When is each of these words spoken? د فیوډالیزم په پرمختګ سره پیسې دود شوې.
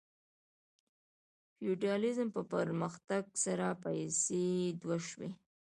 د 1.53 1.53
فیوډالیزم 1.55 2.27
په 2.35 2.41
پرمختګ 2.53 3.23
سره 3.43 3.67
پیسې 3.83 4.45
دود 4.81 5.01
شوې. 5.09 5.29